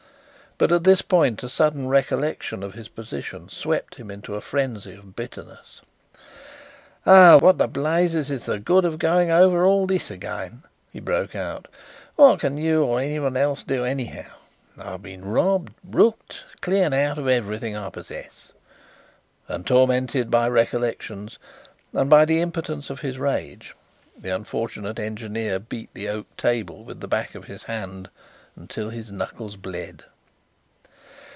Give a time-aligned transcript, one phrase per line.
[0.57, 4.93] But at this point a sudden recollection of his position swept him into a frenzy
[4.93, 5.81] of bitterness.
[7.03, 10.61] "Oh, what the blazes is the good of going over all this again!"
[10.93, 11.67] he broke out.
[12.15, 14.29] "What can you or anyone else do anyhow?
[14.77, 18.51] I've been robbed, rooked, cleared out of everything I possess,"
[19.47, 21.39] and tormented by recollections
[21.91, 23.75] and by the impotence of his rage
[24.15, 28.11] the unfortunate engineer beat the oak table with the back of his hand
[28.55, 30.03] until his knuckles bled.